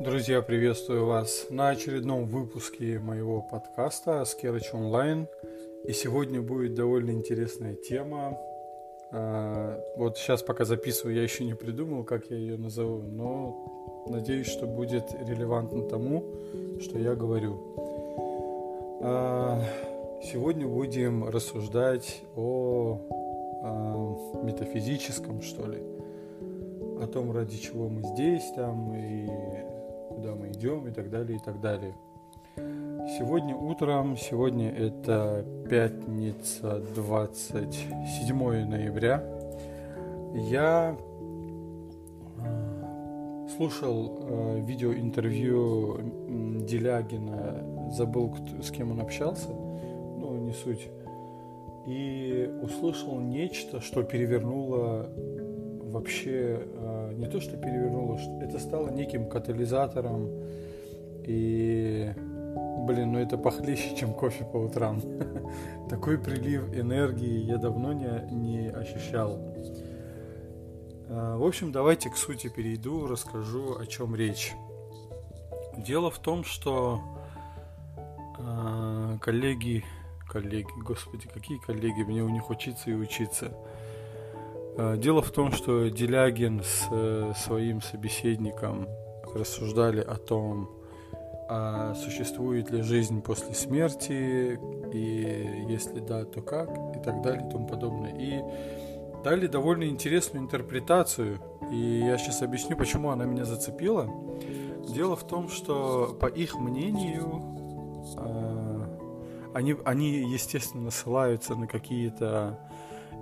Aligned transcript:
Друзья, 0.00 0.40
приветствую 0.40 1.04
вас 1.04 1.48
на 1.50 1.68
очередном 1.68 2.24
выпуске 2.24 2.98
моего 2.98 3.42
подкаста 3.42 4.24
Скерыч 4.24 4.72
онлайн. 4.72 5.28
И 5.84 5.92
сегодня 5.92 6.40
будет 6.40 6.72
довольно 6.72 7.10
интересная 7.10 7.74
тема. 7.74 8.38
А, 9.12 9.78
вот 9.96 10.16
сейчас 10.16 10.42
пока 10.42 10.64
записываю, 10.64 11.14
я 11.14 11.22
еще 11.22 11.44
не 11.44 11.52
придумал, 11.52 12.04
как 12.04 12.30
я 12.30 12.38
ее 12.38 12.56
назову, 12.56 13.02
но 13.02 14.06
надеюсь, 14.08 14.46
что 14.46 14.66
будет 14.66 15.04
релевантно 15.20 15.86
тому, 15.86 16.24
что 16.80 16.98
я 16.98 17.14
говорю. 17.14 17.60
А, 19.02 19.62
сегодня 20.22 20.66
будем 20.66 21.28
рассуждать 21.28 22.22
о, 22.36 22.98
о 23.62 24.40
метафизическом, 24.44 25.42
что 25.42 25.66
ли, 25.66 25.82
о 27.02 27.06
том, 27.06 27.32
ради 27.32 27.58
чего 27.58 27.90
мы 27.90 28.02
здесь, 28.02 28.50
там, 28.56 28.94
и 28.96 29.28
куда 30.20 30.34
мы 30.34 30.50
идем 30.50 30.86
и 30.86 30.90
так 30.90 31.08
далее, 31.08 31.38
и 31.38 31.40
так 31.40 31.60
далее. 31.60 31.94
Сегодня 32.56 33.56
утром, 33.56 34.18
сегодня 34.18 34.70
это 34.70 35.46
пятница, 35.68 36.80
27 36.94 38.66
ноября, 38.66 39.24
я 40.34 40.94
э, 42.38 43.48
слушал 43.56 44.18
э, 44.20 44.60
видеоинтервью 44.60 46.66
Делягина, 46.68 47.90
забыл, 47.92 48.36
с 48.62 48.70
кем 48.70 48.90
он 48.90 49.00
общался, 49.00 49.48
ну, 49.48 50.36
не 50.36 50.52
суть, 50.52 50.86
и 51.86 52.50
услышал 52.62 53.18
нечто, 53.20 53.80
что 53.80 54.02
перевернуло 54.02 55.08
вообще 55.90 56.60
э, 56.64 57.12
не 57.16 57.26
то, 57.26 57.40
что 57.40 57.56
перевернуло, 57.56 58.18
это 58.40 58.58
стало 58.58 58.90
неким 58.90 59.28
катализатором 59.28 60.28
и 61.24 62.12
Блин, 62.86 63.12
ну 63.12 63.18
это 63.18 63.36
похлеще, 63.36 63.94
чем 63.98 64.14
кофе 64.14 64.44
по 64.44 64.56
утрам. 64.56 65.00
Такой 65.88 66.18
прилив 66.18 66.74
энергии 66.74 67.44
я 67.44 67.58
давно 67.58 67.92
не, 67.92 68.08
не 68.30 68.68
ощущал. 68.68 69.38
Э, 71.08 71.36
в 71.36 71.44
общем, 71.44 71.72
давайте 71.72 72.10
к 72.10 72.16
сути 72.16 72.48
перейду, 72.48 73.06
расскажу, 73.06 73.76
о 73.78 73.86
чем 73.86 74.16
речь. 74.16 74.54
Дело 75.76 76.10
в 76.10 76.18
том, 76.18 76.42
что 76.42 77.00
э, 78.38 79.18
коллеги, 79.20 79.84
коллеги, 80.28 80.68
господи, 80.82 81.28
какие 81.32 81.58
коллеги, 81.58 82.02
мне 82.02 82.22
у 82.22 82.28
них 82.28 82.48
учиться 82.50 82.90
и 82.90 82.94
учиться– 82.94 83.52
дело 84.76 85.22
в 85.22 85.30
том, 85.30 85.52
что 85.52 85.88
Делягин 85.88 86.62
с 86.62 86.88
э, 86.90 87.32
своим 87.36 87.80
собеседником 87.82 88.88
рассуждали 89.34 90.00
о 90.00 90.16
том, 90.16 90.70
а 91.48 91.94
существует 91.94 92.70
ли 92.70 92.82
жизнь 92.82 93.22
после 93.22 93.54
смерти, 93.54 94.58
и 94.92 95.66
если 95.68 95.98
да, 95.98 96.24
то 96.24 96.42
как, 96.42 96.70
и 96.96 97.00
так 97.00 97.22
далее, 97.22 97.46
и 97.46 97.50
тому 97.50 97.66
подобное. 97.66 98.14
И 98.16 98.40
дали 99.24 99.46
довольно 99.48 99.84
интересную 99.84 100.44
интерпретацию, 100.44 101.40
и 101.72 101.76
я 101.76 102.18
сейчас 102.18 102.42
объясню, 102.42 102.76
почему 102.76 103.10
она 103.10 103.24
меня 103.24 103.44
зацепила. 103.44 104.08
Дело 104.88 105.16
в 105.16 105.26
том, 105.26 105.48
что 105.48 106.16
по 106.20 106.26
их 106.26 106.54
мнению 106.54 107.42
э, 108.16 108.70
они, 109.54 109.76
они 109.84 110.10
естественно, 110.10 110.90
ссылаются 110.90 111.54
на 111.56 111.66
какие-то 111.66 112.58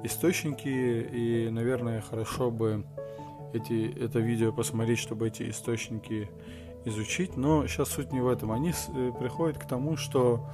источники, 0.04 0.68
и, 0.68 1.48
наверное, 1.50 2.00
хорошо 2.00 2.50
бы 2.50 2.84
эти, 3.52 3.94
это 3.98 4.18
видео 4.18 4.52
посмотреть, 4.52 4.98
чтобы 4.98 5.28
эти 5.28 5.50
источники 5.50 6.28
изучить. 6.84 7.36
Но 7.36 7.66
сейчас 7.66 7.90
суть 7.90 8.12
не 8.12 8.20
в 8.20 8.28
этом. 8.28 8.52
Они 8.52 8.70
э, 8.70 9.12
приходят 9.18 9.58
к 9.58 9.66
тому, 9.66 9.96
что 9.96 10.46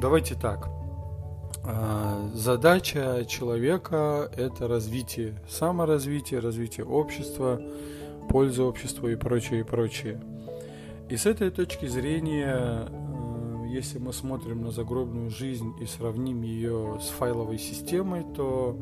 давайте 0.00 0.34
так. 0.34 0.68
А, 1.64 2.30
задача 2.34 3.24
человека– 3.26 4.30
это 4.36 4.68
развитие, 4.68 5.34
саморазвитие, 5.48 6.40
развитие 6.40 6.86
общества, 6.86 7.60
польза 8.28 8.64
общества 8.64 9.08
и 9.08 9.16
прочее, 9.16 9.60
и 9.60 9.62
прочее. 9.64 10.20
И 11.08 11.16
с 11.16 11.26
этой 11.26 11.50
точки 11.50 11.86
зрения 11.86 12.88
если 13.68 13.98
мы 13.98 14.12
смотрим 14.12 14.62
на 14.62 14.70
загробную 14.70 15.30
жизнь 15.30 15.74
и 15.80 15.86
сравним 15.86 16.42
ее 16.42 16.98
с 17.00 17.08
файловой 17.08 17.58
системой, 17.58 18.24
то 18.34 18.78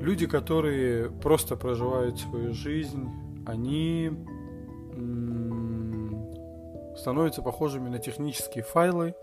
люди, 0.00 0.26
которые 0.26 1.10
просто 1.10 1.56
проживают 1.56 2.18
свою 2.18 2.52
жизнь, 2.52 3.08
они 3.46 4.10
становятся 6.96 7.42
похожими 7.42 7.88
на 7.88 7.98
технические 7.98 8.62
файлы, 8.62 9.14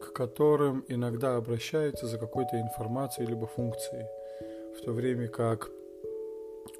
к 0.00 0.12
которым 0.12 0.84
иногда 0.88 1.36
обращаются 1.36 2.06
за 2.06 2.18
какой-то 2.18 2.60
информацией 2.60 3.26
либо 3.26 3.46
функцией. 3.46 4.06
В 4.80 4.84
то 4.84 4.92
время 4.92 5.26
как 5.28 5.70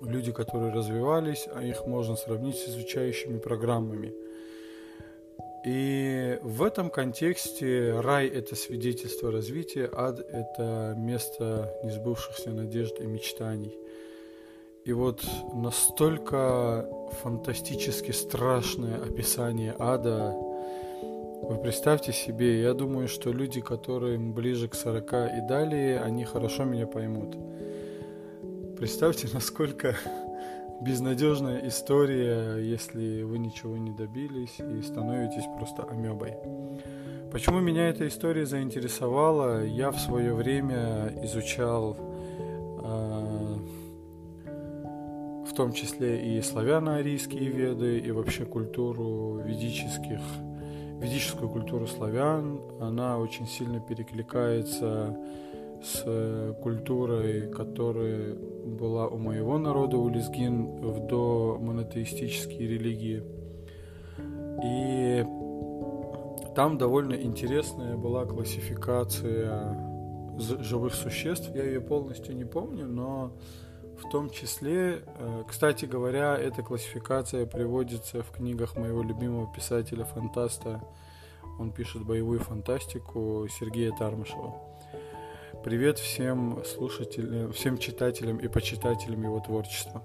люди, 0.01 0.31
которые 0.31 0.73
развивались, 0.73 1.49
а 1.53 1.62
их 1.62 1.84
можно 1.87 2.15
сравнить 2.15 2.57
с 2.57 2.69
изучающими 2.69 3.39
программами– 3.39 4.15
и 5.65 6.38
в 6.43 6.62
этом 6.62 6.88
контексте 6.88 8.00
рай– 8.00 8.26
это 8.28 8.54
свидетельство 8.56 9.31
развития, 9.31 9.91
ад– 9.93 10.21
это 10.32 10.94
место 10.97 11.75
несбывшихся 11.84 12.50
надежд 12.50 13.00
и 13.00 13.06
мечтаний. 13.06 13.77
И 14.84 14.93
вот 14.93 15.22
настолько 15.53 16.88
фантастически 17.22 18.12
страшное 18.12 18.97
описание 18.97 19.75
ада, 19.78 20.32
вы 21.43 21.59
представьте 21.60 22.12
себе, 22.12 22.62
я 22.62 22.72
думаю, 22.72 23.09
что 23.09 23.31
люди, 23.31 23.60
которым 23.60 24.32
ближе 24.32 24.69
к 24.69 24.75
40 24.75 25.12
и 25.12 25.48
далее, 25.48 26.00
они 26.00 26.25
хорошо 26.25 26.65
меня 26.65 26.87
поймут. 26.87 27.37
Представьте, 28.78 29.28
насколько 29.34 29.97
безнадежная 30.81 31.66
история, 31.66 32.56
если 32.59 33.22
вы 33.22 33.39
ничего 33.39 33.77
не 33.77 33.91
добились 33.91 34.59
и 34.59 34.83
становитесь 34.83 35.44
просто 35.56 35.83
амебой. 35.84 36.34
Почему 37.33 37.61
меня 37.61 37.89
эта 37.89 38.06
история 38.09 38.47
заинтересовала? 38.47 39.65
Я 39.65 39.91
в 39.91 39.99
свое 39.99 40.33
время 40.33 41.12
изучал 41.22 41.97
э, 42.83 43.56
в 45.47 45.53
том 45.55 45.72
числе 45.72 46.37
и 46.37 46.41
славяно-арийские 46.41 47.50
веды, 47.50 47.99
и 47.99 48.10
вообще 48.12 48.45
культуру 48.47 49.43
ведических, 49.45 50.21
ведическую 51.00 51.50
культуру 51.50 51.87
славян. 51.87 52.60
Она 52.81 53.19
очень 53.19 53.47
сильно 53.47 53.81
перекликается 53.81 55.16
с 55.83 56.03
э, 56.05 56.55
культурой, 56.62 57.50
которая 57.50 58.34
была 58.34 59.06
у 59.09 59.19
моего 59.19 59.59
народа, 59.59 59.97
у 59.97 60.09
лезгин, 60.09 60.81
в 60.81 61.06
до 61.06 61.59
монотеистические 61.61 62.69
религии. 62.69 63.22
И 64.65 65.25
там 66.55 66.78
довольно 66.78 67.15
интересная 67.15 67.97
была 67.97 68.25
классификация 68.25 69.89
живых 70.39 70.94
существ. 70.94 71.50
Я 71.55 71.65
ее 71.65 71.81
полностью 71.81 72.37
не 72.37 72.45
помню, 72.45 72.87
но 72.87 73.33
в 73.99 74.09
том 74.10 74.31
числе, 74.31 75.03
э, 75.05 75.45
кстати 75.49 75.84
говоря, 75.84 76.37
эта 76.37 76.62
классификация 76.62 77.47
приводится 77.47 78.22
в 78.22 78.31
книгах 78.31 78.77
моего 78.77 79.03
любимого 79.03 79.53
писателя-фантаста. 79.53 80.83
Он 81.59 81.72
пишет 81.72 82.05
боевую 82.05 82.41
фантастику 82.41 83.47
Сергея 83.49 83.93
Тармышева. 83.93 84.55
Привет 85.65 85.99
всем 85.99 86.63
слушателям, 86.65 87.53
всем 87.53 87.79
читателям 87.79 88.39
и 88.39 88.47
почитателям 88.47 89.22
его 89.22 89.41
творчества. 89.41 90.03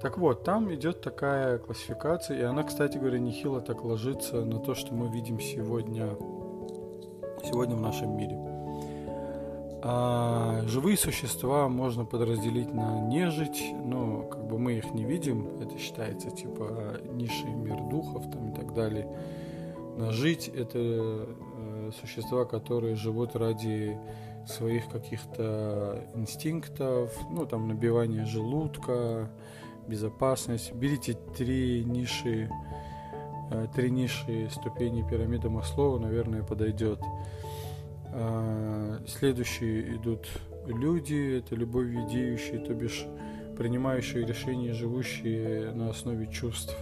Так 0.00 0.16
вот, 0.16 0.42
там 0.42 0.72
идет 0.74 1.02
такая 1.02 1.58
классификация, 1.58 2.38
и 2.38 2.42
она, 2.42 2.62
кстати 2.62 2.96
говоря, 2.96 3.18
нехило 3.18 3.60
так 3.60 3.84
ложится 3.84 4.42
на 4.44 4.58
то, 4.58 4.74
что 4.74 4.94
мы 4.94 5.08
видим 5.12 5.38
сегодня, 5.38 6.16
сегодня 7.44 7.76
в 7.76 7.82
нашем 7.82 8.16
мире. 8.16 8.38
А 9.84 10.62
живые 10.66 10.96
существа 10.96 11.68
можно 11.68 12.06
подразделить 12.06 12.72
на 12.72 13.00
нежить, 13.00 13.62
но 13.84 14.22
как 14.22 14.46
бы 14.46 14.58
мы 14.58 14.74
их 14.74 14.94
не 14.94 15.04
видим, 15.04 15.60
это 15.60 15.76
считается 15.78 16.30
типа 16.30 17.00
низший 17.12 17.50
мир 17.50 17.76
духов 17.90 18.30
там 18.32 18.52
и 18.52 18.54
так 18.54 18.72
далее. 18.72 19.06
На 19.96 20.10
жить 20.10 20.48
это 20.48 21.28
существа, 21.92 22.44
которые 22.44 22.96
живут 22.96 23.36
ради 23.36 23.98
своих 24.46 24.88
каких-то 24.88 26.04
инстинктов, 26.14 27.12
ну, 27.30 27.46
там, 27.46 27.68
набивание 27.68 28.24
желудка, 28.24 29.30
безопасность. 29.86 30.72
Берите 30.72 31.14
три 31.36 31.84
ниши, 31.84 32.50
э, 33.50 33.66
три 33.74 33.90
ниши 33.90 34.48
ступени 34.50 35.08
пирамиды 35.08 35.48
Маслова, 35.48 35.98
наверное, 35.98 36.42
подойдет. 36.42 37.00
А, 38.14 39.02
следующие 39.06 39.96
идут 39.96 40.28
люди, 40.66 41.38
это 41.38 41.54
любовь 41.54 41.86
видеющие, 41.86 42.58
то 42.58 42.74
бишь 42.74 43.06
принимающие 43.56 44.26
решения, 44.26 44.72
живущие 44.72 45.72
на 45.72 45.90
основе 45.90 46.26
чувств. 46.26 46.76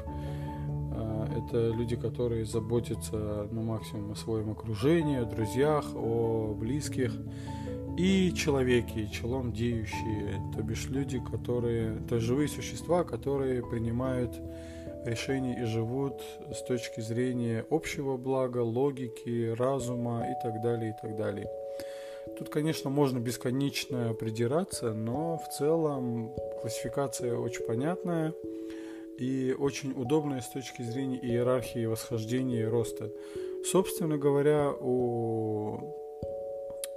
Это 1.46 1.68
люди, 1.68 1.96
которые 1.96 2.44
заботятся 2.44 3.48
на 3.50 3.62
максимум 3.62 4.12
о 4.12 4.16
своем 4.16 4.50
окружении, 4.50 5.18
о 5.18 5.24
друзьях, 5.24 5.84
о 5.94 6.54
близких. 6.54 7.12
И 7.96 8.32
человеки, 8.34 9.08
челом 9.12 9.52
деющие, 9.52 10.40
то 10.54 10.62
бишь 10.62 10.88
люди, 10.88 11.20
которые, 11.20 11.98
то 12.08 12.16
есть 12.16 12.26
живые 12.26 12.48
существа, 12.48 13.04
которые 13.04 13.62
принимают 13.62 14.32
решения 15.04 15.60
и 15.60 15.64
живут 15.64 16.22
с 16.52 16.62
точки 16.62 17.00
зрения 17.00 17.64
общего 17.70 18.16
блага, 18.16 18.58
логики, 18.58 19.54
разума 19.56 20.26
и 20.30 20.42
так 20.42 20.62
далее, 20.62 20.90
и 20.90 20.94
так 21.02 21.16
далее. 21.16 21.48
Тут, 22.38 22.48
конечно, 22.48 22.90
можно 22.90 23.18
бесконечно 23.18 24.14
придираться, 24.14 24.92
но 24.92 25.38
в 25.38 25.48
целом 25.48 26.32
классификация 26.60 27.36
очень 27.36 27.66
понятная 27.66 28.32
и 29.20 29.54
очень 29.56 29.92
удобная 29.92 30.40
с 30.40 30.48
точки 30.48 30.80
зрения 30.82 31.18
иерархии 31.18 31.84
восхождения 31.84 32.62
и 32.62 32.64
роста. 32.64 33.10
Собственно 33.70 34.16
говоря, 34.16 34.70
о 34.70 35.78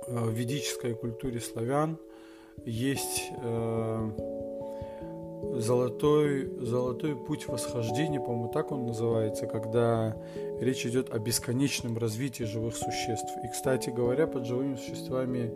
ведической 0.08 0.96
культуре 0.96 1.42
славян 1.42 1.98
есть 2.66 3.24
э, 3.42 4.12
золотой, 5.56 6.50
золотой 6.62 7.16
путь 7.18 7.48
восхождения, 7.48 8.22
по-моему, 8.22 8.50
так 8.54 8.72
он 8.72 8.86
называется, 8.86 9.46
когда 9.46 10.16
речь 10.62 10.86
идет 10.86 11.14
о 11.14 11.20
бесконечном 11.20 11.98
развитии 11.98 12.44
живых 12.44 12.78
существ. 12.78 13.32
И, 13.44 13.50
кстати 13.50 13.90
говоря, 13.90 14.28
под 14.28 14.46
живыми 14.46 14.76
существами 14.76 15.52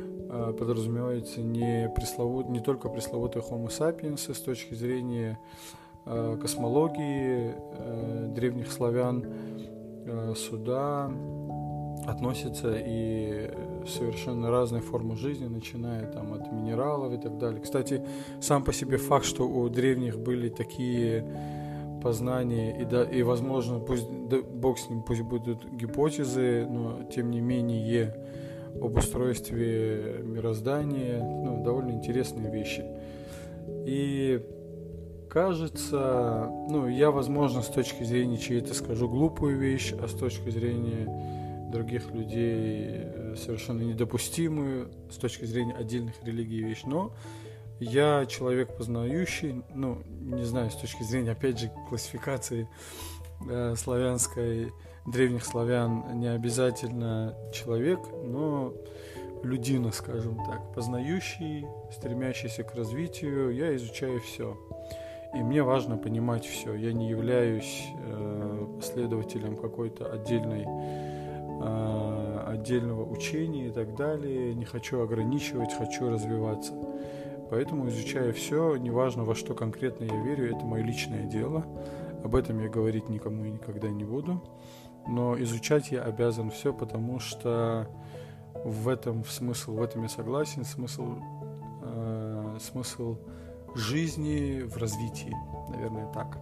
э, 0.00 0.54
подразумевается 0.58 1.40
не, 1.40 1.88
пресловут, 1.94 2.48
не 2.48 2.58
только 2.58 2.88
пресловутый 2.88 3.42
Homo 3.42 3.68
sapiens 3.68 4.32
с 4.32 4.40
точки 4.40 4.74
зрения 4.74 5.38
э, 5.38 5.89
космологии 6.04 7.54
э, 7.54 8.32
древних 8.34 8.72
славян, 8.72 9.24
э, 10.06 10.34
суда 10.36 11.10
относятся 12.06 12.74
и 12.76 13.50
совершенно 13.86 14.50
разные 14.50 14.82
формы 14.82 15.16
жизни, 15.16 15.46
начиная 15.46 16.06
там 16.06 16.32
от 16.32 16.50
минералов 16.52 17.12
и 17.12 17.18
так 17.18 17.38
далее. 17.38 17.60
Кстати, 17.60 18.02
сам 18.40 18.64
по 18.64 18.72
себе 18.72 18.96
факт, 18.96 19.24
что 19.24 19.48
у 19.48 19.68
древних 19.68 20.18
были 20.18 20.48
такие 20.48 21.24
познания 22.02 22.80
и, 22.80 22.84
да, 22.84 23.04
и 23.04 23.22
возможно, 23.22 23.78
пусть 23.78 24.08
да, 24.28 24.38
бог 24.40 24.78
с 24.78 24.88
ним, 24.88 25.02
пусть 25.02 25.22
будут 25.22 25.64
гипотезы, 25.70 26.66
но 26.68 27.04
тем 27.04 27.30
не 27.30 27.40
менее 27.40 28.16
об 28.80 28.96
устройстве 28.96 30.20
мироздания, 30.22 31.20
ну, 31.20 31.62
довольно 31.62 31.90
интересные 31.90 32.50
вещи. 32.50 32.84
И 33.86 34.40
кажется, 35.30 36.48
ну, 36.68 36.88
я, 36.88 37.10
возможно, 37.10 37.62
с 37.62 37.68
точки 37.68 38.02
зрения 38.02 38.36
чьей-то 38.36 38.74
скажу 38.74 39.08
глупую 39.08 39.58
вещь, 39.58 39.92
а 39.92 40.08
с 40.08 40.12
точки 40.12 40.50
зрения 40.50 41.70
других 41.70 42.10
людей 42.10 42.88
э, 42.90 43.36
совершенно 43.36 43.82
недопустимую 43.82 44.90
с 45.08 45.16
точки 45.16 45.44
зрения 45.44 45.74
отдельных 45.74 46.14
религий 46.24 46.62
вещь, 46.62 46.82
но 46.84 47.12
я 47.78 48.26
человек 48.26 48.76
познающий, 48.76 49.62
ну, 49.72 50.02
не 50.06 50.44
знаю, 50.44 50.70
с 50.70 50.74
точки 50.74 51.04
зрения, 51.04 51.30
опять 51.30 51.60
же, 51.60 51.70
классификации 51.88 52.68
э, 53.48 53.74
славянской, 53.76 54.72
древних 55.06 55.44
славян, 55.44 56.18
не 56.18 56.26
обязательно 56.26 57.36
человек, 57.54 58.00
но 58.24 58.74
людина, 59.42 59.92
скажем 59.92 60.36
так, 60.44 60.74
познающий, 60.74 61.66
стремящийся 61.92 62.64
к 62.64 62.74
развитию, 62.74 63.54
я 63.54 63.74
изучаю 63.76 64.20
все. 64.20 64.58
И 65.34 65.42
мне 65.42 65.62
важно 65.62 65.96
понимать 65.96 66.44
все. 66.44 66.74
Я 66.74 66.92
не 66.92 67.08
являюсь 67.08 67.86
э, 67.96 68.66
последователем 68.76 69.56
какой-то 69.56 70.10
отдельной 70.10 70.64
а, 71.62 72.46
отдельного 72.48 73.04
учения 73.04 73.68
и 73.68 73.70
так 73.70 73.94
далее. 73.94 74.54
Не 74.54 74.64
хочу 74.64 75.02
ограничивать, 75.02 75.74
хочу 75.74 76.08
развиваться. 76.08 76.72
Поэтому 77.50 77.88
изучаю 77.88 78.32
все, 78.32 78.76
неважно 78.76 79.24
во 79.24 79.34
что 79.34 79.54
конкретно 79.54 80.04
я 80.04 80.22
верю, 80.22 80.56
это 80.56 80.64
мое 80.64 80.82
личное 80.82 81.24
дело. 81.24 81.66
Об 82.24 82.34
этом 82.34 82.60
я 82.60 82.68
говорить 82.68 83.08
никому 83.08 83.44
и 83.44 83.50
никогда 83.50 83.90
не 83.90 84.04
буду. 84.04 84.42
Но 85.06 85.38
изучать 85.42 85.90
я 85.90 86.02
обязан 86.02 86.50
все, 86.50 86.72
потому 86.72 87.18
что 87.18 87.88
в 88.64 88.88
этом 88.88 89.24
смысл, 89.24 89.74
в 89.74 89.82
этом 89.82 90.02
я 90.02 90.08
согласен, 90.08 90.64
смысл, 90.64 91.16
э, 91.82 92.58
смысл 92.60 93.18
жизни 93.74 94.62
в 94.62 94.76
развитии, 94.76 95.34
наверное, 95.68 96.06
так. 96.12 96.38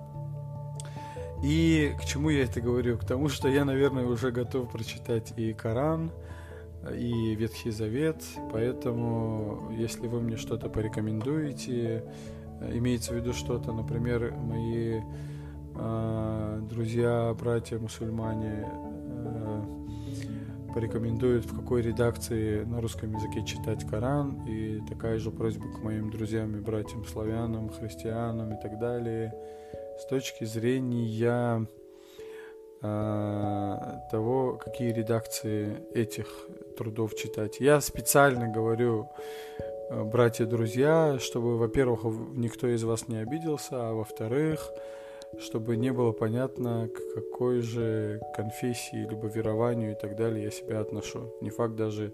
И 1.42 1.94
к 2.00 2.04
чему 2.04 2.30
я 2.30 2.44
это 2.44 2.60
говорю? 2.60 2.98
К 2.98 3.04
тому, 3.04 3.28
что 3.28 3.48
я, 3.48 3.64
наверное, 3.64 4.06
уже 4.06 4.32
готов 4.32 4.70
прочитать 4.70 5.32
и 5.36 5.52
Коран, 5.52 6.10
и 6.92 7.34
Ветхий 7.34 7.70
Завет, 7.70 8.22
поэтому, 8.52 9.70
если 9.76 10.06
вы 10.08 10.20
мне 10.20 10.36
что-то 10.36 10.68
порекомендуете, 10.68 12.04
имеется 12.60 13.12
в 13.12 13.16
виду 13.16 13.32
что-то, 13.32 13.72
например, 13.72 14.32
мои 14.32 15.00
э, 15.74 16.60
друзья, 16.68 17.34
братья 17.38 17.78
мусульмане 17.78 18.66
э, 18.66 18.87
порекомендуют, 20.78 21.44
в 21.44 21.56
какой 21.56 21.82
редакции 21.82 22.62
на 22.62 22.80
русском 22.80 23.12
языке 23.12 23.44
читать 23.44 23.84
Коран, 23.84 24.46
и 24.46 24.80
такая 24.88 25.18
же 25.18 25.32
просьба 25.32 25.66
к 25.72 25.82
моим 25.82 26.08
друзьям 26.10 26.56
и 26.56 26.60
братьям 26.60 27.04
славянам, 27.04 27.68
христианам 27.68 28.54
и 28.54 28.62
так 28.62 28.78
далее– 28.78 29.34
с 29.98 30.06
точки 30.06 30.44
зрения 30.44 31.66
э, 32.80 33.76
того, 34.10 34.56
какие 34.56 34.92
редакции 34.92 35.82
этих 35.92 36.28
трудов 36.76 37.16
читать. 37.16 37.58
Я 37.58 37.80
специально 37.80 38.48
говорю, 38.48 39.08
э, 39.90 40.04
братья-друзья, 40.04 41.18
чтобы, 41.20 41.58
во-первых, 41.58 42.04
никто 42.34 42.68
из 42.68 42.84
вас 42.84 43.08
не 43.08 43.16
обиделся, 43.16 43.88
а 43.88 43.92
во-вторых, 43.92 44.70
чтобы 45.38 45.76
не 45.76 45.92
было 45.92 46.12
понятно, 46.12 46.88
к 46.88 47.14
какой 47.14 47.60
же 47.60 48.20
конфессии, 48.34 49.06
либо 49.08 49.28
верованию 49.28 49.92
и 49.92 49.94
так 49.94 50.16
далее 50.16 50.44
я 50.44 50.50
себя 50.50 50.80
отношу. 50.80 51.32
Не 51.40 51.50
факт 51.50 51.74
даже, 51.74 52.12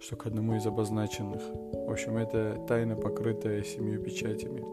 что 0.00 0.16
к 0.16 0.26
одному 0.26 0.56
из 0.56 0.66
обозначенных. 0.66 1.42
В 1.72 1.90
общем, 1.90 2.16
это 2.16 2.58
тайна, 2.66 2.96
покрытая 2.96 3.62
семью 3.62 4.00
печатями. 4.02 4.64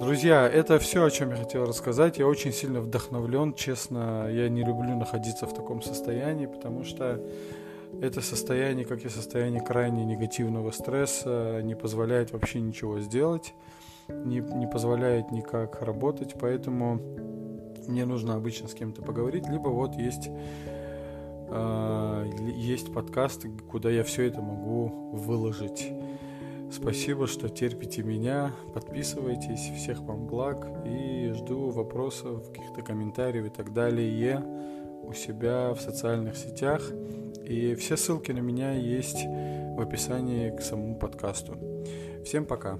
Друзья, 0.00 0.48
это 0.48 0.78
все, 0.78 1.04
о 1.04 1.10
чем 1.10 1.30
я 1.30 1.36
хотел 1.36 1.66
рассказать. 1.66 2.18
Я 2.18 2.26
очень 2.26 2.52
сильно 2.52 2.80
вдохновлен, 2.80 3.52
честно. 3.52 4.28
Я 4.30 4.48
не 4.48 4.64
люблю 4.64 4.96
находиться 4.96 5.46
в 5.46 5.54
таком 5.54 5.82
состоянии, 5.82 6.46
потому 6.46 6.84
что 6.84 7.20
это 8.00 8.22
состояние, 8.22 8.86
как 8.86 9.04
и 9.04 9.10
состояние 9.10 9.60
крайне 9.60 10.04
негативного 10.06 10.70
стресса, 10.70 11.60
не 11.62 11.74
позволяет 11.74 12.32
вообще 12.32 12.60
ничего 12.60 13.00
сделать, 13.00 13.52
не, 14.10 14.40
не 14.40 14.66
позволяет 14.66 15.30
никак 15.30 15.82
работать, 15.82 16.34
поэтому 16.38 17.00
мне 17.88 18.04
нужно 18.04 18.34
обычно 18.34 18.68
с 18.68 18.74
кем-то 18.74 19.02
поговорить, 19.02 19.48
либо 19.48 19.68
вот 19.68 19.94
есть 19.94 20.30
э, 21.48 22.30
есть 22.56 22.92
подкасты, 22.92 23.50
куда 23.70 23.90
я 23.90 24.04
все 24.04 24.24
это 24.24 24.40
могу 24.40 25.10
выложить. 25.12 25.92
Спасибо, 26.72 27.26
что 27.26 27.48
терпите 27.48 28.04
меня. 28.04 28.52
Подписывайтесь. 28.72 29.72
Всех 29.76 30.00
вам 30.02 30.26
благ. 30.26 30.68
И 30.86 31.32
жду 31.34 31.70
вопросов, 31.70 32.48
каких-то 32.52 32.82
комментариев 32.82 33.46
и 33.46 33.48
так 33.48 33.72
далее 33.72 34.44
у 35.02 35.12
себя 35.12 35.74
в 35.74 35.80
социальных 35.80 36.36
сетях. 36.36 36.82
И 37.44 37.74
все 37.74 37.96
ссылки 37.96 38.30
на 38.30 38.38
меня 38.38 38.72
есть 38.72 39.24
в 39.24 39.80
описании 39.80 40.56
к 40.56 40.60
самому 40.62 40.94
подкасту. 40.94 41.56
Всем 42.24 42.44
пока. 42.44 42.78